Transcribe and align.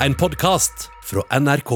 en 0.00 0.14
podkast 0.14 0.90
fra 1.04 1.22
NRK. 1.40 1.72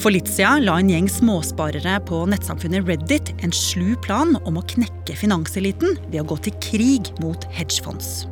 For 0.00 0.14
litt 0.14 0.30
siden 0.30 0.64
la 0.64 0.78
en 0.80 0.88
gjeng 0.88 1.08
småsparere 1.12 1.98
på 2.08 2.22
nettsamfunnet 2.30 2.86
Reddit 2.88 3.32
en 3.44 3.52
slu 3.52 3.92
plan 4.00 4.36
om 4.48 4.56
å 4.56 4.64
knekke 4.70 5.16
finanseliten 5.18 5.98
ved 6.08 6.22
å 6.22 6.28
gå 6.30 6.38
til 6.46 6.56
krig 6.64 7.10
mot 7.20 7.44
hedgefonds. 7.52 8.24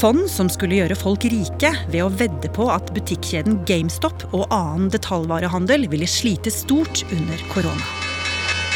Fond 0.00 0.26
som 0.28 0.50
skulle 0.52 0.80
gjøre 0.80 0.96
folk 0.98 1.24
rike 1.28 1.70
ved 1.92 2.02
å 2.04 2.12
vedde 2.12 2.50
på 2.52 2.68
at 2.72 2.92
butikkjeden 2.96 3.62
GameStop 3.68 4.26
og 4.32 4.48
annen 4.52 4.90
detaljvarehandel 4.92 5.88
ville 5.92 6.08
slite 6.08 6.52
stort 6.52 7.04
under 7.12 7.48
korona. 7.52 7.92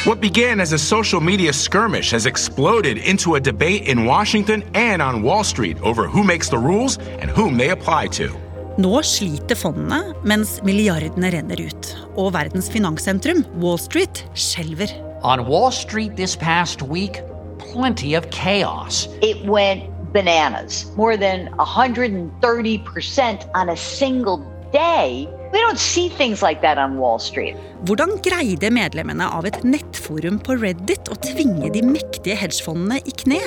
What 0.07 0.23
began 0.23 0.61
as 0.61 0.73
a 0.73 0.79
social 0.79 1.21
media 1.21 1.53
skirmish 1.53 2.13
has 2.13 2.25
exploded 2.25 2.99
into 2.99 3.35
a 3.35 3.41
debate 3.41 3.89
in 3.89 4.07
Washington 4.07 4.63
and 4.75 5.03
on 5.03 5.23
Wall 5.23 5.45
Street 5.45 5.77
over 5.83 6.07
who 6.07 6.23
makes 6.25 6.49
the 6.49 6.57
rules 6.57 6.99
and 7.21 7.29
whom 7.31 7.59
they 7.59 7.71
apply 7.71 8.07
to. 8.17 8.48
Nå 8.79 9.01
sliter 9.03 9.59
fondene, 9.59 10.13
mens 10.23 10.61
milliardene 10.63 11.33
renner 11.35 11.59
ut. 11.67 11.89
Og 12.15 12.31
verdens 12.37 12.69
finanssentrum, 12.71 13.41
Wall 13.59 13.79
Street, 13.83 14.21
skjelver. 14.39 14.93
On 15.27 15.43
Wall 15.49 15.73
Street 15.75 16.15
this 16.15 16.37
past 16.39 16.83
week, 16.87 17.19
plenty 17.59 18.15
of 18.15 18.31
chaos. 18.31 19.09
it 19.21 19.43
went 19.45 19.83
bananas. 20.13 20.87
More 20.97 21.17
than 21.17 21.49
130% 21.59 23.51
on 23.55 23.69
a 23.69 23.77
single 23.77 24.39
day. 24.71 25.27
We 25.53 25.59
don't 25.59 25.79
see 25.79 26.09
things 26.09 26.41
like 26.41 26.61
that 26.63 26.79
on 26.79 26.99
Wall 26.99 27.19
Street. 27.19 27.57
Hvordan 27.83 28.21
greide 28.23 28.71
medlemmene 28.71 29.27
av 29.27 29.47
et 29.49 29.59
nettforum 29.67 30.39
på 30.39 30.55
Reddit 30.63 31.11
å 31.11 31.19
tvinge 31.25 31.73
de 31.75 31.83
mektige 31.83 32.39
hedgefondene 32.39 33.03
i 33.03 33.11
kne? 33.25 33.43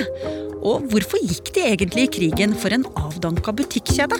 Og 0.59 0.91
hvorfor 0.91 1.23
gikk 1.23 1.53
de 1.55 1.63
egentlig 1.71 2.09
i 2.09 2.13
krigen 2.19 2.51
for 2.57 2.75
en 2.75 2.83
avdanka 2.99 3.55
butikkjede? 3.55 4.19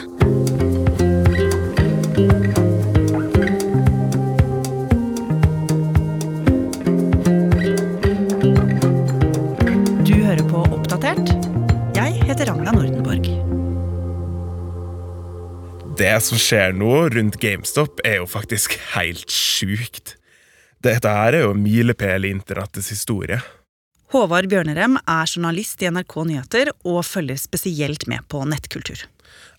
Det 16.01 16.13
som 16.25 16.39
skjer 16.39 16.71
nå 16.73 16.93
rundt 17.13 17.35
GameStop, 17.37 17.99
er 18.07 18.21
jo 18.21 18.27
faktisk 18.29 18.73
helt 18.95 19.29
sjukt. 19.29 20.15
Dette 20.81 21.09
her 21.13 21.35
er 21.37 21.43
jo 21.43 21.51
en 21.53 21.61
milepæl 21.61 22.25
i 22.25 22.31
internettets 22.33 22.87
historie. 22.89 23.37
Håvard 24.09 24.47
Bjørnerem 24.49 24.97
er 24.97 25.29
journalist 25.29 25.83
i 25.83 25.91
NRK 25.93 26.15
Nyheter 26.25 26.71
og 26.81 27.03
følger 27.05 27.37
spesielt 27.37 28.07
med 28.09 28.25
på 28.33 28.41
nettkultur. 28.49 29.03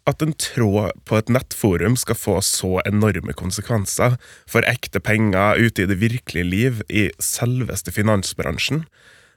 At 0.08 0.24
en 0.24 0.34
tråd 0.34 0.96
på 1.06 1.20
et 1.20 1.30
nettforum 1.30 1.94
skal 2.00 2.18
få 2.18 2.34
så 2.42 2.80
enorme 2.88 3.36
konsekvenser 3.38 4.16
for 4.50 4.66
ekte 4.66 4.98
penger 4.98 5.62
ute 5.62 5.84
i 5.84 5.90
det 5.92 6.00
virkelige 6.02 6.48
liv 6.48 6.82
i 6.90 7.04
selveste 7.22 7.94
finansbransjen, 7.94 8.82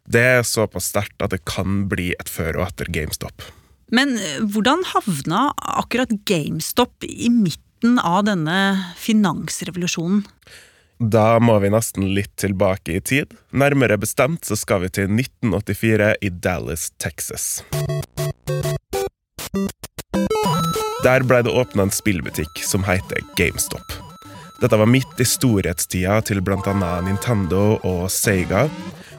det 0.10 0.26
er 0.40 0.42
såpass 0.48 0.90
sterkt 0.90 1.22
at 1.22 1.38
det 1.38 1.44
kan 1.46 1.86
bli 1.92 2.16
et 2.18 2.34
før 2.34 2.64
og 2.64 2.72
etter 2.72 2.90
GameStop. 2.90 3.46
Men 3.94 4.16
eh, 4.18 4.42
hvordan 4.42 4.84
havna 4.94 5.52
akkurat 5.58 6.10
GameStop 6.26 7.06
i 7.06 7.30
midten 7.30 8.00
av 8.00 8.24
denne 8.26 8.58
finansrevolusjonen? 8.98 10.24
Da 11.00 11.42
må 11.44 11.58
vi 11.60 11.70
nesten 11.74 12.08
litt 12.16 12.32
tilbake 12.40 12.96
i 12.96 13.02
tid. 13.04 13.34
Nærmere 13.52 13.98
bestemt 14.00 14.48
så 14.48 14.56
skal 14.56 14.86
vi 14.86 14.94
til 14.96 15.12
1984 15.12 16.14
i 16.24 16.32
Dallas, 16.32 16.88
Texas. 17.04 17.66
Der 21.04 21.28
ble 21.28 21.44
det 21.46 21.52
åpna 21.52 21.86
en 21.86 21.94
spillbutikk 21.94 22.64
som 22.64 22.88
heter 22.88 23.22
GameStop. 23.38 24.06
Dette 24.62 24.80
var 24.80 24.88
midt 24.88 25.20
i 25.20 25.28
storhetstida 25.28 26.22
til 26.26 26.40
bl.a. 26.42 26.72
Nintendo 27.04 27.76
og 27.84 28.08
Sega, 28.10 28.70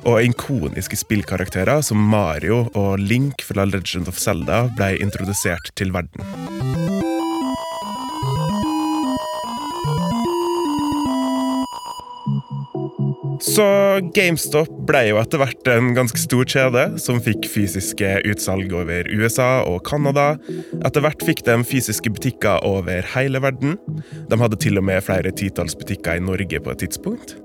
og 0.06 0.22
ikoniske 0.22 0.98
spillkarakterer 1.00 1.82
som 1.82 1.98
Mario 1.98 2.64
og 2.78 3.03
Link 3.03 3.42
fra 3.47 3.66
Legend 3.66 4.08
of 4.10 4.20
Zelda 4.22 4.66
ble 4.78 4.94
introdusert 5.03 5.72
til 5.78 5.92
verden. 5.94 6.22
Så 13.47 13.64
GameStop 14.16 14.70
ble 14.88 15.03
jo 15.10 15.19
etter 15.20 15.41
hvert 15.41 15.69
en 15.70 15.92
ganske 15.97 16.20
stor 16.20 16.48
kjede, 16.48 16.84
som 17.00 17.20
fikk 17.22 17.47
fysiske 17.52 18.10
utsalg 18.28 18.72
over 18.75 19.08
USA 19.12 19.62
og 19.69 19.82
Canada. 19.88 20.34
Etter 20.81 21.04
hvert 21.04 21.25
fikk 21.25 21.44
de 21.47 21.58
fysiske 21.69 22.12
butikker 22.16 22.64
over 22.66 23.06
hele 23.14 23.42
verden. 23.44 23.76
De 24.31 24.41
hadde 24.41 24.60
til 24.60 24.81
og 24.81 24.88
med 24.88 25.04
flere 25.06 25.34
titalls 25.36 25.76
butikker 25.78 26.19
i 26.19 26.25
Norge 26.25 26.62
på 26.62 26.75
et 26.75 26.84
tidspunkt. 26.84 27.36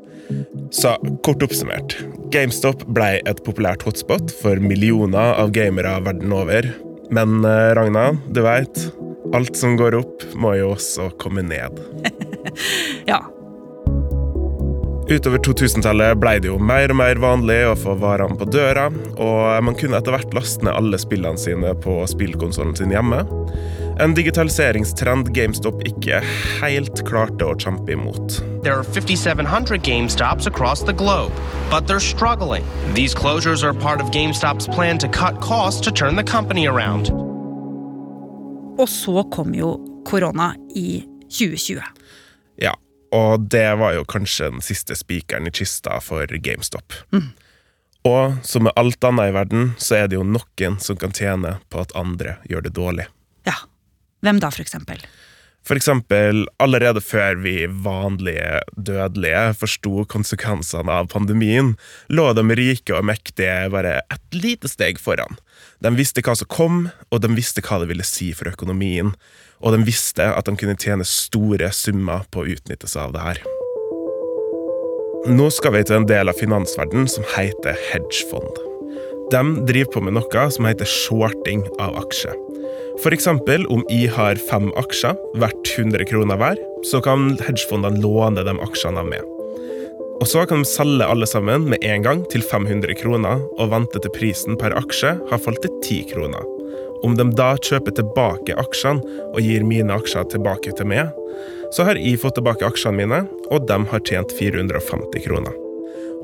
Så 0.71 0.95
kort 1.25 1.43
oppsummert, 1.43 1.97
GameStop 2.33 2.85
ble 2.95 3.17
et 3.27 3.43
populært 3.45 3.83
hotspot 3.87 4.31
for 4.41 4.61
millioner 4.63 5.35
av 5.35 5.51
gamere 5.55 5.97
verden 6.05 6.33
over. 6.35 6.69
Men 7.11 7.41
eh, 7.43 7.73
Ragna, 7.77 8.11
du 8.31 8.43
veit, 8.45 8.85
alt 9.35 9.59
som 9.59 9.75
går 9.79 9.99
opp, 9.99 10.25
må 10.35 10.55
jo 10.59 10.73
også 10.77 11.11
komme 11.21 11.45
ned. 11.47 11.83
Ja, 13.07 13.21
Utover 15.11 15.41
2000-tallet 15.43 16.15
ble 16.21 16.37
det 16.39 16.47
jo 16.47 16.55
mer 16.55 16.91
og 16.93 16.97
mer 17.01 17.19
vanlig 17.19 17.57
å 17.67 17.73
få 17.75 17.97
varene 17.99 18.37
på 18.39 18.45
døra, 18.47 18.85
og 19.19 19.65
man 19.65 19.75
kunne 19.75 19.97
etter 19.99 20.15
hvert 20.15 20.35
laste 20.37 20.63
ned 20.63 20.77
alle 20.77 20.99
spillene 21.01 21.41
sine 21.41 21.73
på 21.83 21.97
spillkonsollen 22.07 22.77
sin 22.79 22.93
hjemme. 22.95 23.19
En 24.01 24.13
digitaliseringstrend 24.17 25.27
GameStop 25.35 25.83
ikke 25.85 26.23
helt 26.57 27.03
klarte 27.05 27.45
å 27.45 27.53
kjempe 27.53 27.93
imot. 27.93 28.39
There 28.65 28.73
are 28.73 28.83
5,700 28.83 29.77
GameStops 29.85 30.47
across 30.49 30.81
the 30.81 30.93
globe, 30.93 31.29
but 31.69 31.85
they're 31.85 32.01
struggling. 32.01 32.65
These 32.95 33.13
closures 33.13 33.63
are 33.63 33.77
part 33.77 34.01
of 34.01 34.09
GameStop's 34.09 34.65
plan 34.73 34.97
to 35.05 35.07
cut 35.07 35.37
costs 35.39 35.85
to 35.85 35.91
turn 35.91 36.15
the 36.15 36.25
company 36.25 36.65
around. 36.65 37.13
Og 38.81 38.89
så 38.89 39.21
kom 39.29 39.53
jo 39.53 39.75
korona 40.09 40.55
i 40.73 41.03
2020. 41.29 41.85
Ja, 42.57 42.73
og 43.13 43.47
det 43.53 43.69
var 43.77 43.93
jo 43.99 44.09
kanskje 44.09 44.49
den 44.49 44.65
siste 44.65 44.97
spikeren 44.97 45.45
i 45.45 45.53
kista 45.53 46.01
for 46.01 46.25
GameStop. 46.25 46.97
Og 48.01 48.41
som 48.41 48.65
med 48.65 48.73
alt 48.75 49.03
annet 49.05 49.29
i 49.29 49.39
verden, 49.43 49.73
så 49.77 50.01
er 50.01 50.09
det 50.09 50.17
jo 50.17 50.25
noen 50.25 50.81
som 50.81 50.97
kan 50.97 51.13
tjene 51.13 51.59
på 51.69 51.85
at 51.85 51.93
andre 51.93 52.39
gjør 52.49 52.65
det 52.65 52.79
dårlig. 52.81 53.11
Hvem 54.21 54.39
da? 54.41 54.51
For 55.61 55.77
eksempel, 55.77 56.47
allerede 56.57 57.01
før 57.05 57.37
vi 57.43 57.67
vanlige 57.69 58.63
dødelige 58.73 59.53
forsto 59.59 60.05
konsekvensene 60.09 60.89
av 60.89 61.11
pandemien, 61.13 61.75
lå 62.09 62.25
de 62.33 62.45
rike 62.57 62.95
og 62.97 63.05
mektige 63.05 63.69
bare 63.73 63.99
et 64.01 64.37
lite 64.37 64.71
steg 64.71 64.97
foran. 65.01 65.37
De 65.81 65.93
visste 65.93 66.23
hva 66.25 66.33
som 66.37 66.49
kom, 66.49 66.83
og 67.13 67.21
de 67.21 67.29
visste 67.37 67.61
hva 67.61 67.81
det 67.81 67.91
ville 67.93 68.05
si 68.05 68.31
for 68.33 68.49
økonomien. 68.49 69.13
Og 69.61 69.77
de 69.77 69.85
visste 69.85 70.25
at 70.25 70.49
de 70.49 70.57
kunne 70.57 70.77
tjene 70.81 71.05
store 71.05 71.69
summer 71.73 72.25
på 72.33 72.41
å 72.41 72.53
utnytte 72.55 72.89
seg 72.89 73.09
av 73.09 73.17
det 73.17 73.25
her. 73.27 73.43
Nå 75.29 75.51
skal 75.53 75.75
vi 75.75 75.85
til 75.85 75.99
en 75.99 76.09
del 76.09 76.33
av 76.33 76.41
finansverdenen 76.41 77.05
som 77.09 77.25
heter 77.35 77.77
hedgefond. 77.91 78.57
De 79.29 79.43
driver 79.69 79.93
på 79.93 80.01
med 80.07 80.17
noe 80.17 80.47
som 80.51 80.65
heter 80.65 80.89
shorting 80.89 81.61
av 81.77 82.01
aksjer. 82.01 82.50
Eksempel, 83.09 83.63
om 83.73 83.81
jeg 83.89 84.11
har 84.13 84.37
fem 84.49 84.67
aksjer 84.77 85.17
verdt 85.41 85.71
100 85.73 86.05
kroner 86.05 86.37
hver, 86.37 86.59
så 86.85 87.01
kan 87.01 87.31
hedgefondene 87.41 87.97
låne 88.03 88.43
de 88.45 88.53
aksjene 88.61 89.01
med. 89.07 89.25
Og 90.21 90.27
så 90.29 90.43
kan 90.45 90.61
de 90.61 90.69
selge 90.69 91.07
alle 91.09 91.25
sammen 91.25 91.65
med 91.71 91.81
en 91.81 92.05
gang 92.05 92.21
til 92.29 92.45
500 92.45 92.93
kroner, 93.01 93.41
og 93.57 93.71
vente 93.73 93.97
til 94.03 94.13
prisen 94.13 94.57
per 94.61 94.75
aksje 94.77 95.15
har 95.31 95.41
falt 95.41 95.63
til 95.65 95.73
10 95.81 96.13
kroner. 96.13 96.45
Om 97.01 97.17
de 97.17 97.25
da 97.33 97.55
kjøper 97.57 97.97
tilbake 97.97 98.57
aksjene 98.61 99.01
og 99.31 99.41
gir 99.41 99.65
mine 99.65 99.97
aksjer 99.97 100.29
tilbake 100.29 100.75
til 100.77 100.91
meg, 100.93 101.09
så 101.73 101.87
har 101.89 101.97
jeg 101.97 102.21
fått 102.21 102.37
tilbake 102.37 102.69
aksjene 102.69 103.01
mine, 103.01 103.23
og 103.49 103.65
de 103.65 103.81
har 103.91 104.05
tjent 104.05 104.37
450 104.37 105.25
kroner. 105.25 105.57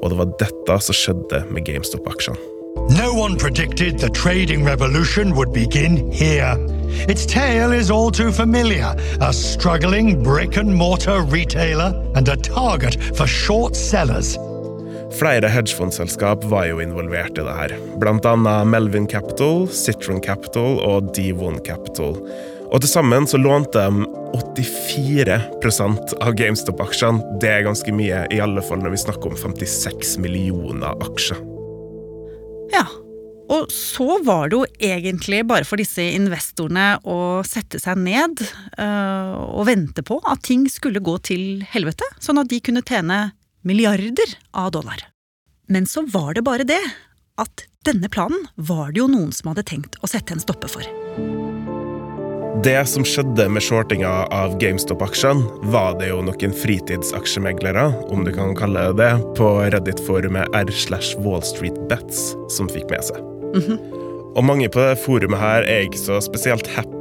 Og 0.03 0.13
det 0.13 0.21
var 0.21 0.35
dette 0.45 0.80
som 0.85 1.01
skjedde 1.01 1.41
med 1.50 1.65
GameStop-aksjene. 1.65 2.38
No 3.27 3.35
predicted 3.35 4.00
the 4.00 4.09
trading 4.09 4.63
revolution 4.63 5.35
would 5.35 5.51
begin 5.51 6.12
here. 6.12 6.56
Its 7.09 7.25
tale 7.25 7.74
is 7.74 7.91
all 7.91 8.12
too 8.12 8.31
familiar 8.31 8.95
a 9.19 9.33
struggling 9.33 10.24
brick 10.24 10.57
and 10.57 10.74
mortar 10.74 11.21
retailer 11.24 11.91
and 12.15 12.29
a 12.29 12.38
target 12.38 12.95
for 13.18 13.27
short 13.27 13.75
sellers. 13.75 14.38
Flere 15.19 15.47
hedgefondselskap 15.47 16.44
var 16.44 16.65
jo 16.65 16.79
involvert 16.79 17.38
i 17.38 17.44
det 17.44 17.56
her. 17.56 17.74
Annet 18.07 18.68
Melvin 18.68 19.07
Capital, 19.07 19.68
Citron 19.68 20.21
Capital 20.21 20.80
og 20.80 21.12
D1 21.18 21.59
Capital. 21.65 22.15
Og 22.71 22.81
til 22.81 22.89
sammen 22.89 23.27
så 23.27 23.38
lånte 23.38 23.89
de 24.56 24.63
84% 24.63 26.15
av 26.21 26.31
GameStop-aksjene. 26.31 27.39
Det 27.41 27.51
er 27.51 27.68
ganske 27.68 27.91
mye, 27.91 28.23
i 28.31 28.39
alle 28.39 28.63
fall 28.63 28.80
når 28.83 28.95
vi 28.95 29.03
snakker 29.03 29.33
om 29.33 29.38
56 29.38 30.15
millioner 30.23 30.95
aksjer. 31.09 31.44
Ja, 32.71 32.83
Og 33.53 33.71
så 33.71 34.19
var 34.27 34.49
det 34.49 34.57
jo 34.57 34.65
egentlig 34.83 35.44
bare 35.47 35.67
for 35.67 35.79
disse 35.79 36.03
investorene 36.17 36.97
å 37.07 37.44
sette 37.47 37.79
seg 37.79 37.99
ned 38.03 38.44
øh, 38.44 39.33
og 39.55 39.67
vente 39.69 40.03
på 40.03 40.19
at 40.27 40.44
ting 40.47 40.65
skulle 40.71 41.03
gå 41.03 41.15
til 41.23 41.63
helvete, 41.71 42.07
sånn 42.19 42.41
at 42.44 42.51
de 42.51 42.59
kunne 42.63 42.83
tjene 42.83 43.29
milliarder 43.67 44.35
av 44.51 44.73
dollar. 44.75 45.07
Men 45.71 45.88
så 45.88 46.03
var 46.07 46.35
det 46.35 46.44
bare 46.47 46.67
det 46.67 46.83
at 47.39 47.67
denne 47.88 48.09
planen 48.11 48.47
var 48.55 48.91
det 48.91 48.99
jo 48.99 49.07
noen 49.11 49.31
som 49.35 49.53
hadde 49.53 49.67
tenkt 49.67 49.95
å 50.03 50.11
sette 50.11 50.35
en 50.35 50.44
stopper 50.44 50.71
for. 50.71 50.88
Det 52.65 52.79
som 52.89 53.05
skjedde 53.05 53.45
med 53.53 53.61
shortinga 53.63 54.09
av 54.33 54.55
GameStop-aksjene, 54.59 55.69
var 55.71 55.94
det 55.99 56.09
jo 56.09 56.23
noen 56.25 56.55
fritidsaksjemeglere, 56.57 57.85
om 58.09 58.25
du 58.25 58.33
kan 58.33 58.57
kalle 58.57 58.89
det 58.89 58.97
det, 59.03 59.13
på 59.38 59.53
Reddit-forumet 59.69 60.57
r 60.57 60.73
slash 60.73 61.15
Wallstreetbets 61.21 62.31
som 62.57 62.71
fikk 62.73 62.89
med 62.89 63.11
seg. 63.13 63.37
Og 64.38 64.45
mange 64.45 64.69
på 64.69 64.83
det 64.83 64.99
forumet 65.01 65.41
her 65.41 65.65
er 65.65 65.88
ikke 65.88 66.01
så 66.01 66.19
spesielt 66.21 66.67
happy 66.75 66.97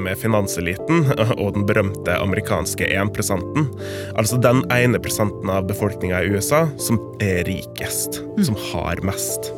med 0.00 0.18
finanseliten 0.18 1.04
og 1.42 1.54
den 1.54 1.66
berømte 1.68 2.16
amerikanske 2.18 2.88
1 2.90 3.20
altså 4.16 4.40
den 4.42 4.64
ene 4.72 4.98
prosenten 4.98 5.50
av 5.52 5.68
befolkninga 5.68 6.22
i 6.24 6.32
USA 6.34 6.64
som 6.80 6.98
er 7.22 7.44
rikest, 7.46 8.24
som 8.42 8.58
har 8.72 9.04
mest. 9.06 9.52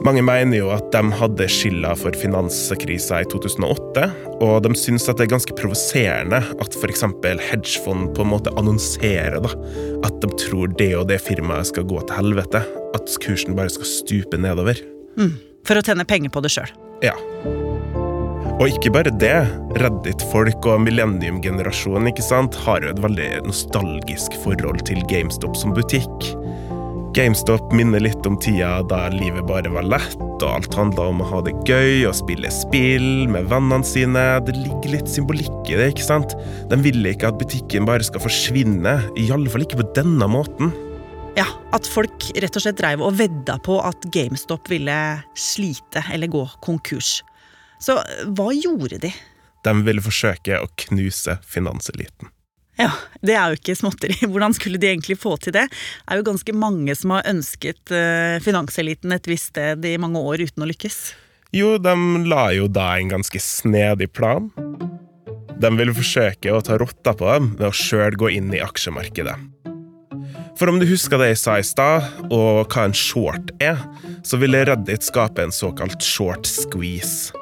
Mange 0.00 0.22
mener 0.24 0.56
jo 0.56 0.70
at 0.72 0.86
de 0.94 1.00
hadde 1.12 1.46
skylda 1.52 1.90
for 2.00 2.16
finanskrisa 2.16 3.18
i 3.20 3.26
2008, 3.28 4.06
og 4.40 4.54
de 4.64 4.70
syns 4.78 5.04
at 5.12 5.18
det 5.20 5.26
er 5.26 5.34
ganske 5.34 5.56
provoserende 5.58 6.40
at 6.40 6.78
f.eks. 6.80 7.04
hedgefond 7.50 8.14
på 8.16 8.24
en 8.24 8.32
måte 8.32 8.54
annonserer 8.56 9.36
da, 9.44 9.52
at 10.08 10.22
de 10.24 10.30
tror 10.40 10.72
det 10.80 10.94
og 10.96 11.04
det 11.12 11.20
firmaet 11.20 11.68
skal 11.68 11.84
gå 11.84 12.00
til 12.00 12.16
helvete. 12.16 12.64
At 12.96 13.12
kursen 13.20 13.52
bare 13.58 13.72
skal 13.76 13.92
stupe 13.92 14.40
nedover. 14.40 14.80
Mm. 15.18 15.34
For 15.66 15.78
å 15.78 15.84
tjene 15.84 16.06
penger 16.08 16.32
på 16.32 16.42
det 16.44 16.52
sjøl. 16.54 16.70
Ja. 17.04 17.16
Og 18.60 18.68
ikke 18.68 18.92
bare 18.92 19.12
det. 19.22 19.38
Reddit-folk 19.80 20.66
og 20.68 20.82
millennium-generasjonen 20.84 22.10
ikke 22.10 22.24
sant, 22.26 22.56
har 22.66 22.84
jo 22.84 22.92
et 22.92 23.00
veldig 23.00 23.30
nostalgisk 23.46 24.36
forhold 24.42 24.84
til 24.88 25.00
GameStop 25.08 25.56
som 25.56 25.72
butikk. 25.76 26.28
GameStop 27.16 27.72
minner 27.74 28.02
litt 28.04 28.26
om 28.28 28.36
tida 28.38 28.84
da 28.86 29.08
livet 29.10 29.42
bare 29.48 29.72
var 29.72 29.88
lett, 29.88 30.20
og 30.20 30.44
alt 30.46 30.76
handla 30.78 31.08
om 31.10 31.24
å 31.24 31.30
ha 31.32 31.40
det 31.42 31.56
gøy 31.66 32.04
og 32.06 32.14
spille 32.20 32.52
spill 32.54 33.26
med 33.32 33.48
vennene 33.50 33.86
sine. 33.86 34.26
Det 34.46 34.54
ligger 34.60 34.94
litt 34.94 35.10
symbolikk 35.10 35.72
i 35.72 35.80
det, 35.80 35.88
ikke 35.94 36.06
sant? 36.06 36.36
De 36.70 36.78
vil 36.84 37.00
ikke 37.10 37.32
at 37.32 37.40
butikken 37.40 37.88
bare 37.88 38.06
skal 38.06 38.22
forsvinne, 38.22 38.94
i 39.18 39.26
alle 39.34 39.50
fall 39.50 39.64
ikke 39.66 39.80
på 39.80 39.88
denne 39.96 40.28
måten. 40.30 40.70
Ja, 41.36 41.46
At 41.72 41.86
folk 41.86 42.30
rett 42.34 42.56
og 42.58 42.64
slett 42.64 42.78
dreiv 42.80 43.02
og 43.04 43.14
vedda 43.18 43.56
på 43.62 43.78
at 43.84 44.02
GameStop 44.12 44.66
ville 44.72 44.96
slite 45.38 46.02
eller 46.12 46.30
gå 46.30 46.42
konkurs. 46.64 47.20
Så 47.80 47.94
hva 48.34 48.50
gjorde 48.56 48.98
de? 49.04 49.12
De 49.64 49.74
ville 49.86 50.02
forsøke 50.02 50.58
å 50.58 50.68
knuse 50.86 51.38
finanseliten. 51.46 52.32
Ja, 52.80 52.90
Det 53.20 53.36
er 53.36 53.52
jo 53.52 53.58
ikke 53.60 53.76
småtteri. 53.76 54.16
Hvordan 54.32 54.54
skulle 54.56 54.80
de 54.80 54.90
egentlig 54.90 55.18
få 55.20 55.36
til 55.38 55.54
det? 55.56 55.68
Det 55.70 56.14
er 56.14 56.20
jo 56.20 56.28
ganske 56.30 56.54
mange 56.56 56.96
som 56.98 57.14
har 57.14 57.28
ønsket 57.28 57.92
uh, 57.92 58.40
finanseliten 58.42 59.12
et 59.14 59.28
visst 59.30 59.52
sted 59.52 59.84
i 59.84 59.98
mange 60.00 60.20
år 60.20 60.46
uten 60.48 60.64
å 60.64 60.70
lykkes. 60.70 61.00
Jo, 61.54 61.76
de 61.82 61.94
la 62.30 62.50
jo 62.54 62.68
da 62.70 62.94
en 62.96 63.10
ganske 63.12 63.42
snedig 63.42 64.10
plan. 64.16 64.50
De 65.60 65.70
ville 65.76 65.94
forsøke 65.94 66.54
å 66.54 66.62
ta 66.64 66.78
rotta 66.80 67.12
på 67.12 67.26
dem 67.28 67.54
ved 67.58 67.68
å 67.68 67.74
sjøl 67.76 68.16
gå 68.16 68.30
inn 68.32 68.54
i 68.54 68.62
aksjemarkedet. 68.64 69.36
For 70.60 70.68
om 70.68 70.76
du 70.76 70.84
husker 70.84 71.16
det 71.16 71.30
jeg 71.30 71.38
sa 71.40 71.54
i 71.56 71.64
stad, 71.64 72.04
og 72.28 72.66
hva 72.68 72.82
en 72.84 72.92
short 72.92 73.48
er, 73.64 73.78
så 74.20 74.36
ville 74.36 74.60
Reddit 74.68 75.06
skape 75.06 75.40
en 75.40 75.54
såkalt 75.56 76.04
short 76.04 76.44
squeeze. 76.44 77.32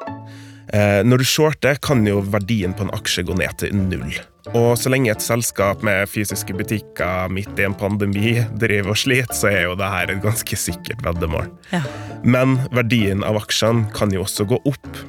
Eh, 0.71 1.01
når 1.03 1.19
du 1.19 1.25
shorter, 1.27 1.81
kan 1.83 2.07
jo 2.07 2.21
verdien 2.23 2.77
på 2.79 2.87
en 2.87 2.93
aksje 2.95 3.25
gå 3.27 3.35
ned 3.41 3.57
til 3.59 3.75
null. 3.75 4.13
Og 4.55 4.77
så 4.79 4.93
lenge 4.93 5.11
et 5.11 5.25
selskap 5.25 5.83
med 5.83 6.07
fysiske 6.07 6.55
butikker 6.55 7.33
midt 7.35 7.59
i 7.59 7.67
en 7.67 7.75
pandemi 7.75 8.37
driver 8.55 8.95
og 8.95 9.01
sliter, 9.03 9.35
så 9.35 9.51
er 9.51 9.67
jo 9.67 9.75
det 9.81 9.91
her 9.97 10.13
et 10.15 10.23
ganske 10.23 10.61
sikkert 10.69 11.03
veddemål. 11.03 11.51
Ja. 11.75 11.83
Men 12.23 12.55
verdien 12.71 13.27
av 13.27 13.41
aksjene 13.43 13.91
kan 13.99 14.15
jo 14.15 14.23
også 14.29 14.47
gå 14.47 14.61
opp. 14.63 15.03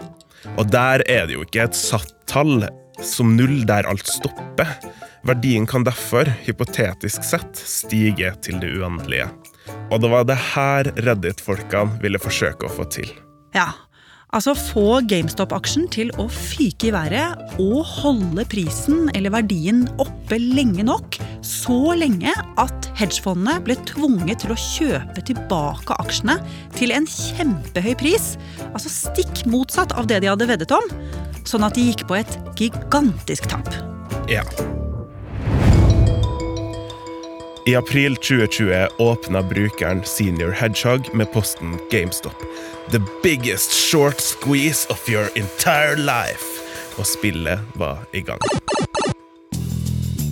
Og 0.55 0.65
der 0.73 1.05
er 1.05 1.29
det 1.29 1.37
jo 1.37 1.45
ikke 1.45 1.67
et 1.69 1.77
satt 1.77 2.09
tall 2.25 2.65
som 3.05 3.37
null 3.37 3.61
der 3.69 3.85
alt 3.85 4.09
stopper. 4.09 4.73
Verdien 5.27 5.67
kan 5.67 5.83
derfor, 5.83 6.29
hypotetisk 6.45 7.25
sett, 7.27 7.59
stige 7.59 8.31
til 8.45 8.61
det 8.61 8.71
uendelige. 8.79 9.27
Og 9.89 10.01
det 10.01 10.09
var 10.11 10.25
det 10.29 10.39
her 10.53 10.89
Reddit-folkene 10.97 11.99
ville 12.03 12.21
forsøke 12.21 12.69
å 12.69 12.73
få 12.73 12.87
til. 12.93 13.11
Ja, 13.55 13.71
Altså 14.29 14.53
få 14.53 14.99
GameStop-aksjen 15.09 15.87
til 15.89 16.11
å 16.21 16.27
fyke 16.29 16.91
i 16.91 16.93
været 16.93 17.55
og 17.57 17.79
holde 17.95 18.45
prisen 18.51 19.07
eller 19.17 19.33
verdien 19.33 19.87
oppe 19.97 20.37
lenge 20.37 20.85
nok. 20.85 21.17
Så 21.41 21.95
lenge 21.97 22.35
at 22.61 22.89
hedgefondene 22.99 23.57
ble 23.65 23.79
tvunget 23.89 24.43
til 24.43 24.53
å 24.53 24.59
kjøpe 24.61 25.25
tilbake 25.31 25.97
aksjene 25.97 26.37
til 26.77 26.93
en 26.93 27.09
kjempehøy 27.09 27.95
pris. 27.97 28.35
Altså 28.69 28.93
stikk 28.93 29.47
motsatt 29.49 29.97
av 29.97 30.05
det 30.11 30.21
de 30.21 30.29
hadde 30.29 30.51
veddet 30.51 30.77
om. 30.77 30.93
Sånn 31.49 31.65
at 31.65 31.73
de 31.73 31.89
gikk 31.89 32.05
på 32.05 32.21
et 32.21 32.37
gigantisk 32.59 33.49
tap. 33.49 33.73
Ja. 34.29 34.45
I 37.65 37.75
april 37.75 38.15
2020 38.15 38.87
åpna 38.97 39.41
brukeren 39.43 40.03
Senior 40.03 40.51
Hedgehog 40.51 41.15
med 41.15 41.31
posten 41.31 41.77
GameStop. 41.91 42.35
The 42.91 43.01
biggest 43.23 43.71
short 43.71 44.21
squeeze 44.21 44.87
of 44.89 45.09
your 45.09 45.29
entire 45.35 45.95
life. 45.95 46.45
Og 46.97 47.07
spillet 47.07 47.59
var 47.73 47.97
i 48.13 48.21
gang. 48.21 48.39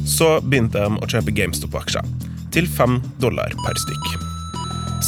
Så 0.08 0.40
begynte 0.42 0.80
de 0.80 0.98
å 0.98 1.10
kjøpe 1.10 1.32
GameStop-aksjer, 1.36 2.08
til 2.52 2.68
fem 2.68 3.02
dollar 3.22 3.54
per 3.66 3.80
stykk. 3.84 4.08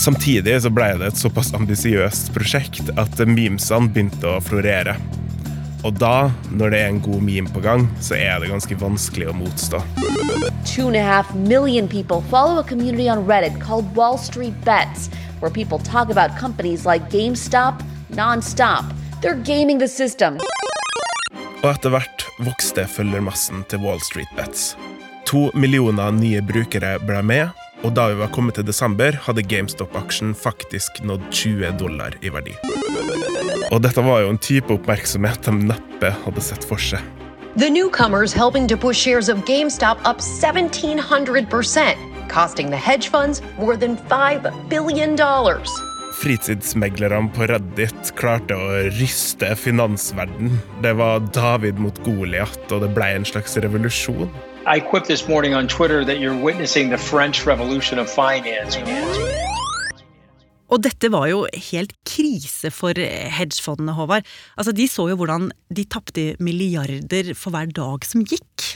Samtidig 0.03 0.59
så 0.61 0.69
ble 0.69 0.91
det 0.99 1.13
et 1.13 1.19
såpass 1.19 1.53
ambisiøst 1.57 2.33
prosjekt 2.35 2.91
at 2.99 3.23
memesene 3.25 3.89
begynte 3.89 4.27
å 4.27 4.43
florere. 4.43 4.97
Og 5.83 5.95
da, 5.95 6.31
når 6.51 6.73
det 6.73 6.79
er 6.79 6.89
en 6.91 7.01
god 7.01 7.21
meme 7.23 7.51
på 7.53 7.61
gang, 7.63 7.85
så 8.03 8.17
er 8.19 8.39
det 8.39 8.49
ganske 8.51 8.75
vanskelig 8.79 9.29
å 9.31 9.35
motstå. 9.37 9.83
Two 10.65 10.87
and 10.87 10.97
a 10.97 11.03
half 11.03 11.33
million 11.35 11.87
people 11.87 12.21
follow 12.29 12.59
a 12.59 12.63
community 12.63 13.09
on 13.09 13.25
Reddit 13.25 13.61
called 13.61 13.95
Wall 13.95 14.17
Street 14.17 14.55
Bets, 14.65 15.09
where 15.39 15.51
people 15.51 15.79
talk 15.79 16.09
about 16.09 16.37
companies 16.37 16.85
like 16.85 17.09
GameStop 17.09 17.79
non-stop. 18.09 18.85
They're 19.21 19.43
gaming 19.43 19.79
the 19.79 19.87
system. 19.87 20.39
Og 21.63 21.71
etter 21.73 21.91
hvert 21.93 22.25
vokste 22.45 22.85
følgermassen 22.87 23.65
til 23.69 23.83
Wall 23.83 23.99
Street 24.03 24.31
Bets. 24.37 24.73
To 25.29 25.49
millioner 25.53 26.13
nye 26.15 26.41
brukere 26.41 26.95
ble 27.03 27.21
med, 27.23 27.51
og 27.83 27.93
da 27.95 28.09
vi 28.11 28.19
var 28.19 28.31
kommet 28.35 28.57
til 28.57 28.67
desember, 28.67 29.15
hadde 29.27 29.45
GameStop-aksjen 29.45 30.33
faktisk 30.35 31.03
nådd 31.05 31.27
20 31.31 31.75
dollar 31.79 32.15
i 32.23 32.31
verdi. 32.33 32.55
Og 33.69 33.83
dette 33.85 34.01
var 34.01 34.23
jo 34.23 34.31
en 34.33 34.41
type 34.41 34.73
oppmerksomhet 34.73 35.45
de 35.45 35.53
neppe 35.69 36.09
hadde 36.23 36.41
sett 36.41 36.65
for 36.65 36.81
seg. 36.81 37.03
The 37.57 37.69
newcomers 37.69 38.33
helping 38.33 38.67
to 38.67 38.77
push 38.77 38.97
shares 38.97 39.29
of 39.29 39.45
GameStop 39.45 39.97
up 40.05 40.19
1700%, 40.19 42.29
costing 42.29 42.69
the 42.69 42.77
hedge 42.77 43.09
funds 43.09 43.41
more 43.57 43.75
than 43.75 43.97
5 43.97 44.69
billion 44.69 45.15
dollars. 45.15 45.69
Fritidsmeglerne 46.19 47.29
på 47.31 47.47
Reddit 47.47 48.11
klarte 48.19 48.57
å 48.57 48.81
ryste 48.97 49.53
finansverden. 49.55 50.57
Det 50.83 50.91
var 50.99 51.21
David 51.31 51.79
mot 51.79 51.95
Goliat, 52.03 52.59
og 52.73 52.81
det 52.83 52.89
ble 52.95 53.13
en 53.15 53.25
slags 53.25 53.55
revolusjon. 53.55 54.27
I 54.67 54.79
quipped 54.79 55.07
this 55.07 55.29
morning 55.29 55.55
on 55.55 55.67
Twitter 55.67 56.03
that 56.03 56.19
you're 56.19 56.35
witnessing 56.35 56.89
the 56.89 56.97
French 56.97 57.45
Revolution 57.45 57.99
of 57.99 58.09
Finance. 58.09 58.77
Og 60.69 60.83
dette 60.85 61.09
var 61.11 61.27
jo 61.31 61.43
helt 61.71 61.95
krise 62.07 62.69
for 62.73 62.93
hedgefondene, 62.93 63.95
Håvard. 63.97 64.27
Altså, 64.57 64.73
De 64.75 64.85
så 64.89 65.07
jo 65.09 65.17
hvordan 65.19 65.49
de 65.73 65.85
tapte 65.89 66.25
milliarder 66.39 67.33
for 67.33 67.55
hver 67.55 67.71
dag 67.73 68.05
som 68.05 68.25
gikk. 68.27 68.67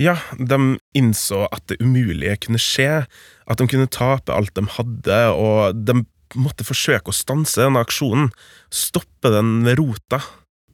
Ja, 0.00 0.16
de 0.36 0.78
innså 0.96 1.44
at 1.52 1.66
det 1.68 1.80
umulige 1.82 2.38
kunne 2.46 2.60
skje, 2.60 3.04
at 3.04 3.60
de 3.60 3.68
kunne 3.68 3.90
tape 3.92 4.32
alt 4.32 4.54
de 4.56 4.64
hadde, 4.76 5.20
og 5.36 5.76
de 5.76 6.00
måtte 6.40 6.64
forsøke 6.64 7.12
å 7.12 7.16
stanse 7.16 7.60
denne 7.60 7.82
aksjonen, 7.84 8.30
stoppe 8.72 9.32
den 9.34 9.60
ved 9.66 9.80
rota. 9.80 10.22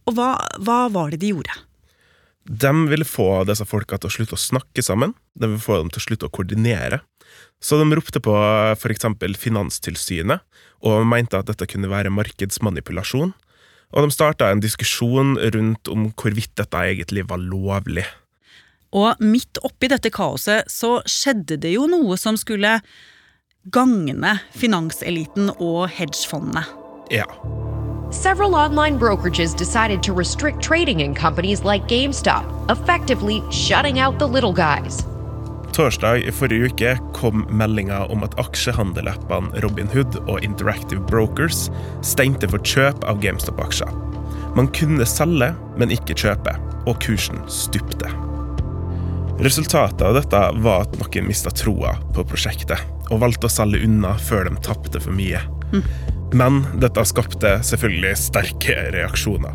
Og 0.07 0.15
hva, 0.19 0.35
hva 0.63 0.85
var 0.95 1.11
det 1.11 1.25
de 1.25 1.33
gjorde? 1.33 1.57
De 2.47 2.71
ville 2.87 3.07
få 3.09 3.43
disse 3.49 3.67
folka 3.67 3.99
til 3.99 4.11
å 4.11 4.15
slutte 4.15 4.37
å 4.37 4.41
snakke 4.41 4.85
sammen, 4.85 5.17
de 5.35 5.49
ville 5.51 5.63
få 5.65 5.81
dem 5.81 5.91
til 5.91 6.03
å 6.03 6.07
slutte 6.07 6.29
å 6.29 6.35
koordinere. 6.35 7.01
Så 7.63 7.79
de 7.81 7.89
ropte 7.97 8.21
på 8.23 8.35
f.eks. 8.77 9.09
Finanstilsynet, 9.41 10.45
og 10.87 11.07
mente 11.09 11.39
at 11.39 11.49
dette 11.49 11.67
kunne 11.71 11.91
være 11.91 12.13
markedsmanipulasjon. 12.13 13.33
Og 13.95 14.05
de 14.05 14.13
starta 14.13 14.51
en 14.51 14.61
diskusjon 14.61 15.37
rundt 15.55 15.89
om 15.89 16.09
hvorvidt 16.13 16.53
dette 16.59 16.85
egentlig 16.91 17.25
var 17.31 17.41
lovlig. 17.41 18.05
Og 18.97 19.21
midt 19.23 19.61
oppi 19.67 19.91
dette 19.91 20.11
kaoset 20.15 20.69
så 20.71 20.99
skjedde 21.09 21.59
det 21.63 21.75
jo 21.75 21.87
noe 21.91 22.17
som 22.21 22.39
skulle 22.39 22.79
gagne 23.75 24.37
finanseliten 24.55 25.51
og 25.57 25.89
hedgefondene. 25.91 26.63
Ja. 27.11 27.27
Several 28.13 28.55
online 28.55 28.99
brokerages 28.99 29.55
decided 29.55 30.03
to 30.05 30.15
restrict 30.15 30.63
trading 30.63 31.01
in 31.01 31.15
companies 31.15 31.65
like 31.65 31.89
GameStop, 31.89 32.45
effectively 32.71 33.43
shutting 33.51 33.99
out 33.99 34.19
the 34.19 34.27
little 34.27 34.53
guys. 34.53 35.05
Torsdag 35.77 36.23
i 36.25 36.33
forrige 36.33 36.71
uke 36.71 36.91
kom 37.13 37.43
meldinga 37.53 37.99
om 38.09 38.23
at 38.25 38.33
aksjehandelappene 38.41 39.61
Robinhood 39.61 40.15
og 40.23 40.41
Interactive 40.41 41.03
Brokers 41.05 41.67
stengte 42.01 42.49
for 42.49 42.65
kjøp 42.65 43.05
av 43.05 43.21
GameStop-aksjer. 43.21 43.91
Man 44.57 44.71
kunne 44.73 45.05
selge, 45.05 45.51
men 45.77 45.93
ikke 45.93 46.17
kjøpe, 46.17 46.55
og 46.89 46.97
kursen 47.05 47.43
stupte. 47.53 48.09
Resultatet 49.45 50.01
av 50.09 50.17
dette 50.17 50.41
var 50.65 50.87
at 50.87 50.97
noen 50.97 51.29
mista 51.29 51.53
troa 51.53 51.93
på 52.17 52.25
prosjektet, 52.25 52.81
og 53.11 53.21
valgte 53.27 53.51
å 53.51 53.53
selge 53.53 53.85
unna 53.85 54.15
før 54.17 54.49
de 54.49 54.57
tapte 54.65 55.05
for 55.05 55.13
mye. 55.13 55.45
Men 56.35 56.65
dette 56.83 57.05
skapte 57.07 57.53
selvfølgelig 57.67 58.17
sterke 58.19 58.75
reaksjoner. 58.97 59.55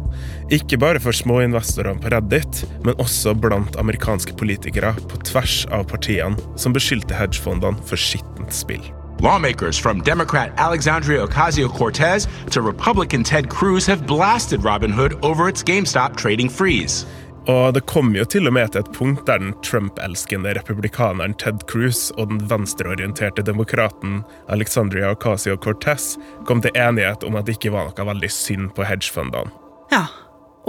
Ikke 0.56 0.80
bare 0.80 1.02
for 1.04 1.16
småinvestorene 1.16 2.00
på 2.04 2.14
Reddit, 2.14 2.64
men 2.86 2.96
også 3.02 3.34
blant 3.36 3.76
amerikanske 3.80 4.36
politikere 4.40 4.94
på 5.12 5.20
tvers 5.28 5.66
av 5.72 5.88
partiene, 5.92 6.40
som 6.56 6.76
beskyldte 6.76 7.18
hedgefondene 7.18 7.80
for 7.88 8.00
skittent 8.00 8.56
spill. 8.56 8.84
Lawmakers 9.22 9.78
from 9.78 10.02
Democrat 10.02 10.52
Alexandria 10.58 11.22
Ocasio 11.22 11.68
Cortez 11.68 12.28
to 12.50 12.62
Republican 12.62 13.24
Ted 13.24 13.50
Cruz 13.50 13.86
have 13.86 14.08
blasted 14.08 14.62
Robinhood 14.62 15.14
over 15.22 15.48
its 15.48 15.64
GameStop 15.64 16.18
trading 16.18 16.50
freeze. 16.50 17.06
Og 17.50 17.74
det 17.74 17.86
kom 17.90 18.12
jo 18.14 18.26
til 18.30 18.46
og 18.46 18.54
med 18.54 18.70
til 18.74 18.84
et 18.84 18.92
punkt 18.94 19.26
der 19.26 19.42
den 19.42 19.56
Trump-elskende 19.66 20.54
republikaneren 20.60 21.34
Ted 21.42 21.66
Cruz 21.72 22.12
og 22.18 22.30
den 22.30 22.44
venstreorienterte 22.52 23.42
demokraten 23.42 24.22
Alexandria 24.54 25.10
Ocasio-Cortez 25.16 26.14
kom 26.46 26.62
til 26.62 26.76
enighet 26.78 27.26
om 27.26 27.40
at 27.40 27.50
det 27.50 27.58
ikke 27.58 27.74
var 27.74 27.90
noe 27.90 28.10
veldig 28.14 28.30
synd 28.30 28.70
på 28.78 28.86
hedgefondene. 28.86 29.50
Ja, 29.92 30.06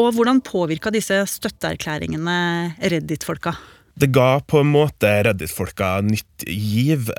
Og 0.00 0.14
hvordan 0.16 0.40
påvirka 0.40 0.90
disse 0.92 1.18
støtteerklæringene 1.28 2.36
Reddit-folka? 2.80 3.52
Det 3.94 4.08
ga 4.14 4.40
på 4.48 4.62
en 4.62 4.70
måte 4.72 5.08
Reddit-folka 5.26 6.00
nytt 6.06 6.44
giv. 6.48 7.10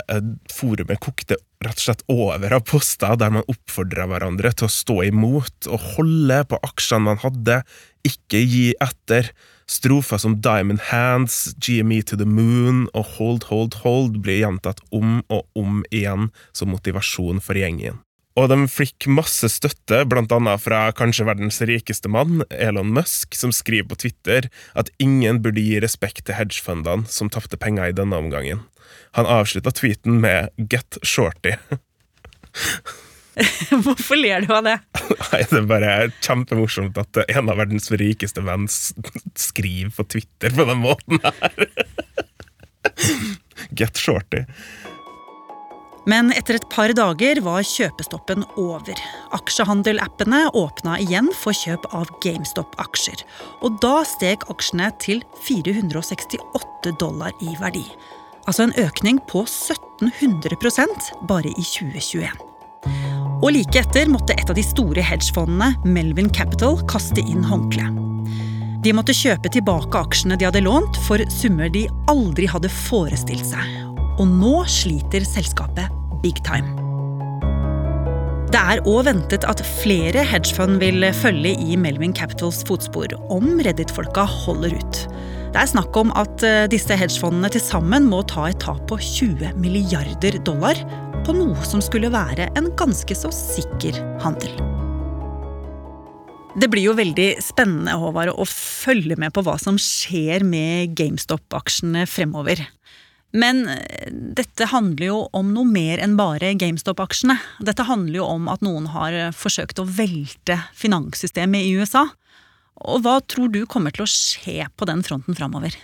Forumet 0.51 1.01
kokte 1.03 1.38
rett 1.63 1.80
og 1.80 1.86
slett 1.86 2.03
over 2.12 2.56
av 2.58 2.65
poster 2.68 3.18
der 3.20 3.32
man 3.32 3.48
oppfordra 3.51 4.08
hverandre 4.10 4.51
til 4.51 4.68
å 4.68 4.74
stå 4.74 4.98
imot 5.08 5.70
og 5.70 5.89
holde 5.96 6.42
på 6.50 6.60
aksjene 6.68 7.08
man 7.08 7.22
hadde, 7.24 7.62
ikke 8.08 8.42
gi 8.42 8.65
etter. 8.84 9.32
Strofer 9.70 10.20
som 10.20 10.39
Diamond 10.44 10.82
Hands, 10.89 11.38
GME 11.56 12.01
to 12.03 12.18
the 12.20 12.27
Moon 12.27 12.88
og 12.92 13.15
Hold, 13.15 13.48
Hold, 13.48 13.80
Hold 13.86 14.20
blir 14.25 14.42
gjentatt 14.42 14.84
om 14.92 15.22
og 15.32 15.48
om 15.60 15.86
igjen 15.88 16.34
som 16.51 16.74
motivasjon 16.74 17.39
for 17.44 17.60
gjengen. 17.60 18.01
Og 18.39 18.49
de 18.49 18.57
fikk 18.71 19.05
masse 19.13 19.45
støtte, 19.53 19.99
annet 20.09 20.61
fra 20.63 20.87
kanskje 20.97 21.27
verdens 21.27 21.61
rikeste 21.61 22.09
mann, 22.09 22.41
Elon 22.49 22.89
Musk, 22.95 23.35
som 23.37 23.53
skriver 23.53 23.91
på 23.91 23.99
Twitter 24.05 24.49
at 24.73 24.89
ingen 24.97 25.41
burde 25.43 25.61
gi 25.61 25.77
respekt 25.83 26.25
til 26.25 26.37
hedgefundene 26.39 27.05
som 27.09 27.29
tapte 27.29 27.59
penger 27.61 27.91
i 27.91 27.97
denne 27.97 28.17
omgangen. 28.17 28.65
Han 29.13 29.29
avslutta 29.29 29.71
tweeten 29.71 30.19
med 30.21 30.49
'Get 30.57 30.97
shorty'. 31.05 31.57
Hvorfor 33.83 34.17
ler 34.17 34.41
du 34.45 34.53
av 34.53 34.65
det? 34.65 34.77
Nei, 35.31 35.41
Det 35.49 35.59
er 35.59 35.69
bare 35.69 35.93
kjempemorsomt 36.21 36.97
at 37.01 37.21
en 37.27 37.49
av 37.49 37.57
verdens 37.61 37.89
rikeste 37.91 38.41
menn 38.45 38.67
skriver 38.69 39.93
på 39.93 40.05
Twitter 40.15 40.53
på 40.53 40.65
den 40.69 40.81
måten 40.81 41.21
her. 41.21 41.69
Get 43.77 43.97
shorty. 43.97 44.45
Men 46.10 46.33
etter 46.36 46.57
et 46.60 46.65
par 46.72 46.91
dager 46.95 47.39
var 47.45 47.63
kjøpestoppen 47.63 48.43
over. 48.60 48.98
Aksjehandelappene 49.36 50.50
åpna 50.60 50.98
igjen 51.00 51.29
for 51.38 51.55
kjøp 51.55 51.88
av 51.95 52.12
GameStop-aksjer. 52.24 53.24
Og 53.63 53.79
da 53.83 54.01
steg 54.07 54.43
aksjene 54.51 54.89
til 55.00 55.24
468 55.48 56.98
dollar 57.00 57.31
i 57.39 57.55
verdi. 57.62 57.86
Altså 58.43 58.65
en 58.67 58.75
økning 58.83 59.22
på 59.31 59.45
1700% 59.48 61.13
bare 61.29 61.53
i 61.53 61.63
2021. 61.63 62.27
Og 63.43 63.50
like 63.55 63.79
etter 63.79 64.12
måtte 64.12 64.36
et 64.36 64.50
av 64.51 64.57
de 64.60 64.63
store 64.63 65.03
hedgefondene, 65.03 65.72
Melvin 65.88 66.31
Capital, 66.31 66.77
kaste 66.91 67.24
inn 67.24 67.43
håndkleet. 67.48 68.01
De 68.83 68.91
måtte 68.91 69.15
kjøpe 69.15 69.48
tilbake 69.51 69.95
aksjene 69.95 70.36
de 70.36 70.50
hadde 70.50 70.65
lånt, 70.65 71.00
for 71.07 71.24
summer 71.31 71.72
de 71.72 71.86
aldri 72.12 72.50
hadde 72.51 72.72
forestilt 72.72 73.48
seg. 73.53 73.92
Og 74.22 74.27
nå 74.29 74.55
sliter 74.70 75.25
selskapet 75.25 75.89
big 76.24 76.38
time. 76.46 76.70
Det 78.53 78.62
er 78.62 78.84
òg 78.86 79.08
ventet 79.08 79.46
at 79.50 79.63
flere 79.82 80.22
hedgefund 80.29 80.77
vil 80.84 81.08
følge 81.17 81.55
i 81.58 81.77
Melvin 81.79 82.13
Capitals 82.13 82.60
fotspor 82.67 83.15
om 83.34 83.55
Reddit-folka 83.65 84.27
holder 84.29 84.75
ut. 84.77 85.00
Det 85.53 85.62
er 85.62 85.72
snakk 85.72 85.98
om 85.98 86.13
at 86.17 86.46
eh, 86.46 86.67
disse 86.70 86.93
hedgefondene 86.98 87.50
til 87.53 87.63
sammen 87.65 88.05
må 88.10 88.22
ta 88.29 88.46
et 88.51 88.62
tap 88.62 88.84
på 88.89 89.00
20 89.01 89.58
milliarder 89.62 90.38
dollar 90.46 90.77
på 91.25 91.34
noe 91.34 91.65
som 91.65 91.82
skulle 91.82 92.13
være 92.13 92.51
en 92.60 92.70
ganske 92.77 93.17
så 93.17 93.34
sikker 93.34 93.98
handel. 94.22 94.53
Det 96.62 96.70
blir 96.70 96.86
jo 96.91 96.93
veldig 96.98 97.27
spennende 97.41 97.98
Håvard, 97.98 98.36
å 98.38 98.46
følge 98.46 99.17
med 99.17 99.34
på 99.34 99.41
hva 99.46 99.58
som 99.62 99.79
skjer 99.82 100.46
med 100.46 100.93
GameStop-aksjene 101.00 102.05
fremover. 102.05 102.62
Men 103.33 103.65
eh, 103.67 104.09
dette 104.11 104.69
handler 104.69 105.07
jo 105.07 105.19
om 105.33 105.53
noe 105.55 105.65
mer 105.65 106.01
enn 106.03 106.17
bare 106.19 106.53
GameStop-aksjene. 106.61 107.39
Dette 107.65 107.85
handler 107.87 108.21
jo 108.21 108.27
om 108.29 108.49
at 108.51 108.61
noen 108.65 108.91
har 108.93 109.15
eh, 109.17 109.31
forsøkt 109.33 109.81
å 109.81 109.87
velte 109.89 110.59
finanssystemet 110.77 111.65
i 111.65 111.73
USA. 111.79 112.05
Og 112.83 113.03
hva 113.05 113.19
tror 113.25 113.49
du 113.53 113.63
kommer 113.69 113.93
til 113.95 114.05
å 114.05 114.09
skje 114.09 114.67
på 114.77 114.87
den 114.89 115.01
fronten 115.05 115.37
framover? 115.37 115.75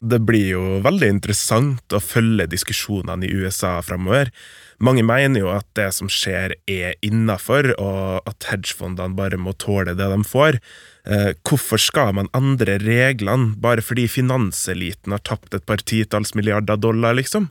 Det 0.00 0.18
blir 0.28 0.50
jo 0.50 0.62
veldig 0.84 1.08
interessant 1.08 1.94
å 1.94 2.02
følge 2.04 2.48
diskusjonene 2.52 3.24
i 3.24 3.32
USA 3.32 3.78
framover. 3.84 4.28
Mange 4.76 5.00
mener 5.06 5.40
jo 5.40 5.48
at 5.54 5.64
det 5.78 5.88
som 5.96 6.10
skjer 6.12 6.52
er 6.68 6.98
innafor, 7.06 7.70
og 7.80 8.28
at 8.28 8.48
hedgefondene 8.50 9.16
bare 9.16 9.40
må 9.40 9.54
tåle 9.56 9.94
det 9.96 10.10
de 10.12 10.18
får. 10.28 10.60
Eh, 11.08 11.32
hvorfor 11.48 11.80
skal 11.80 12.12
man 12.18 12.28
endre 12.36 12.76
reglene 12.82 13.54
bare 13.62 13.84
fordi 13.84 14.04
finanseliten 14.10 15.16
har 15.16 15.24
tapt 15.24 15.56
et 15.56 15.64
par 15.64 15.80
titalls 15.80 16.34
milliarder 16.36 16.76
dollar, 16.76 17.16
liksom? 17.16 17.48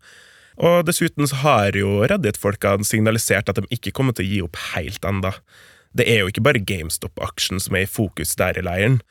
Og 0.62 0.86
dessuten 0.88 1.28
så 1.28 1.42
har 1.42 1.76
jo 1.76 2.06
Reddit-folkene 2.08 2.86
signalisert 2.88 3.50
at 3.50 3.58
de 3.60 3.68
ikke 3.74 3.92
kommer 3.96 4.16
til 4.16 4.28
å 4.28 4.30
gi 4.30 4.44
opp 4.46 4.60
helt 4.76 5.08
enda. 5.08 5.34
Det 5.96 6.06
er 6.12 6.22
jo 6.22 6.30
ikke 6.30 6.44
bare 6.46 6.62
GameStop-aksjen 6.64 7.60
som 7.64 7.76
er 7.76 7.88
i 7.88 7.92
fokus 7.92 8.36
der 8.40 8.60
i 8.60 8.64
leiren. 8.64 9.02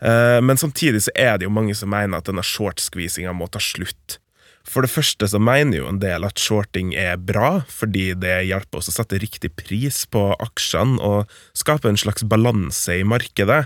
Eh, 0.00 0.40
Men 0.40 0.56
samtidig 0.56 1.04
så 1.06 1.14
er 1.14 1.38
det 1.38 1.48
jo 1.48 1.54
mange 1.54 1.76
som 1.76 1.92
mener 1.92 2.18
at 2.18 2.28
denne 2.28 2.44
short-squeezinga 2.44 3.32
må 3.36 3.50
ta 3.50 3.60
slutt. 3.60 4.18
For 4.66 4.84
det 4.84 4.92
første 4.92 5.26
så 5.28 5.40
mener 5.40 5.80
jo 5.80 5.88
en 5.88 6.00
del 6.02 6.24
at 6.26 6.40
shorting 6.40 6.92
er 6.98 7.16
bra, 7.16 7.62
fordi 7.68 8.12
det 8.20 8.44
hjelper 8.50 8.80
oss 8.80 8.90
å 8.92 8.94
sette 8.94 9.18
riktig 9.20 9.54
pris 9.58 10.04
på 10.06 10.30
aksjene 10.36 11.00
og 11.00 11.32
skape 11.56 11.88
en 11.88 12.00
slags 12.00 12.26
balanse 12.28 13.00
i 13.00 13.06
markedet. 13.08 13.64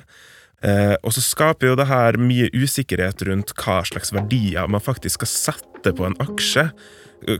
Eh, 0.64 0.94
og 1.02 1.12
så 1.12 1.20
skaper 1.20 1.72
jo 1.72 1.78
det 1.78 1.90
her 1.90 2.16
mye 2.16 2.48
usikkerhet 2.54 3.26
rundt 3.28 3.52
hva 3.58 3.82
slags 3.84 4.14
verdier 4.14 4.70
man 4.70 4.82
faktisk 4.82 5.20
skal 5.20 5.32
sette 5.32 5.92
på 5.92 6.06
en 6.06 6.16
aksje. 6.24 6.70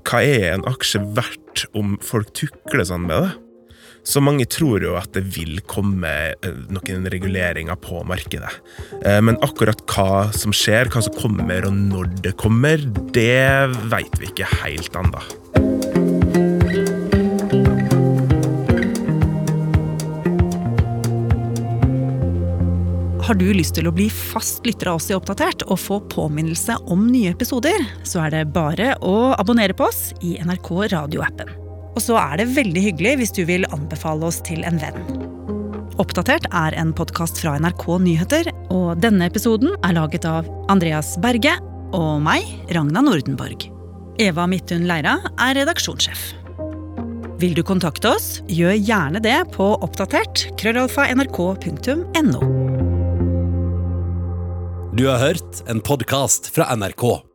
Hva 0.05 0.21
er 0.25 0.51
en 0.53 0.67
aksje 0.69 1.01
verdt 1.17 1.65
om 1.77 1.97
folk 2.05 2.35
tukler 2.37 2.85
sånn 2.89 3.07
med 3.09 3.23
det? 3.23 3.33
Så 4.05 4.21
mange 4.21 4.45
tror 4.45 4.85
jo 4.85 4.99
at 5.01 5.15
det 5.17 5.25
vil 5.33 5.63
komme 5.71 6.11
eh, 6.37 6.59
noen 6.69 7.09
reguleringer 7.11 7.79
på 7.81 8.03
markedet. 8.07 8.53
Eh, 9.01 9.21
Men 9.25 9.41
akkurat 9.45 9.81
hva 9.89 10.29
som 10.37 10.53
skjer, 10.53 10.93
hva 10.93 11.03
som 11.07 11.17
kommer 11.17 11.65
og 11.65 11.73
når 11.79 12.13
det 12.27 12.35
kommer, 12.41 12.85
det 13.17 13.73
veit 13.89 14.21
vi 14.21 14.29
ikke 14.29 14.51
helt 14.61 15.01
ennå. 15.01 15.25
Har 23.25 23.39
du 23.41 23.47
lyst 23.57 23.79
til 23.79 23.89
å 23.89 23.95
bli 23.97 24.11
fast 24.13 24.67
lytter 24.69 24.91
av 24.93 25.01
oss 25.01 25.09
i 25.09 25.17
Oppdatert 25.17 25.65
og 25.65 25.81
få 25.81 26.03
påminnelse 26.13 26.77
om 26.93 27.07
nye 27.09 27.33
episoder, 27.33 27.89
så 28.05 28.27
er 28.27 28.37
det 28.37 28.47
bare 28.53 28.93
å 29.01 29.33
abonnere 29.33 29.73
på 29.73 29.89
oss 29.89 30.11
i 30.21 30.37
NRK 30.45 30.75
radioappen. 30.93 31.64
Og 31.95 32.03
så 32.03 32.19
er 32.19 32.41
det 32.41 32.51
veldig 32.57 32.83
hyggelig 32.89 33.15
hvis 33.21 33.35
du 33.35 33.45
vil 33.49 33.67
anbefale 33.75 34.27
oss 34.29 34.41
til 34.45 34.65
en 34.67 34.81
venn. 34.83 34.99
Oppdatert 36.03 36.49
er 36.51 36.75
en 36.75 36.91
podkast 36.97 37.39
fra 37.39 37.55
NRK 37.63 37.85
Nyheter, 38.03 38.51
og 38.75 38.99
denne 39.03 39.29
episoden 39.31 39.77
er 39.87 39.95
laget 39.95 40.27
av 40.27 40.49
Andreas 40.73 41.15
Berge 41.23 41.55
og 41.95 42.19
meg, 42.25 42.49
Ragna 42.75 43.05
Nordenborg. 43.05 43.69
Eva 44.23 44.47
Midthun 44.51 44.89
Leira 44.91 45.21
er 45.43 45.55
redaksjonssjef. 45.61 46.33
Vil 47.43 47.55
du 47.55 47.63
kontakte 47.67 48.11
oss, 48.15 48.29
gjør 48.51 48.75
gjerne 48.79 49.23
det 49.23 49.37
på 49.55 49.67
oppdatert 49.85 50.49
krøllalfa 50.59 51.07
nrk.no. 51.15 52.43
Du 54.95 55.07
har 55.11 55.19
hørt 55.19 55.63
en 55.71 55.83
podkast 55.83 56.51
fra 56.55 56.71
NRK. 56.79 57.34